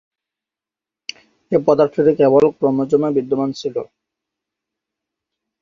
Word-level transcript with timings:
এই 1.51 1.59
পদার্থটি 1.67 2.11
কেবল 2.19 2.43
ক্রোমোজোমে 2.57 3.09
বিদ্যমান 3.17 3.49
ছিল। 3.59 3.75